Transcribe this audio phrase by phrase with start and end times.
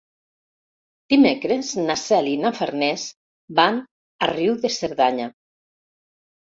[1.13, 3.05] Dimecres na Cel i na Farners
[3.61, 3.81] van
[4.29, 5.35] a Riu de Cerdanya.